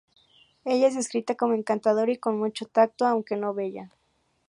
Ella 0.65 0.87
es 0.87 0.95
descrita 0.95 1.35
como 1.35 1.53
encantadora 1.53 2.11
y 2.11 2.17
con 2.17 2.39
mucho 2.39 2.65
tacto, 2.65 3.05
aunque 3.05 3.35
no 3.37 3.53
bella. 3.53 3.91